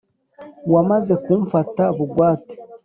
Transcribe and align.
wamaze 0.73 1.13
kumfata 1.23 1.83
bugwate 1.97 2.53